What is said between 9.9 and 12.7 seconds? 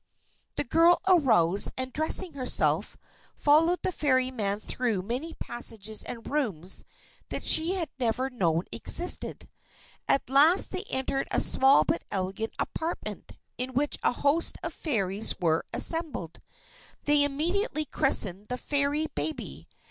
At last they entered a small but elegant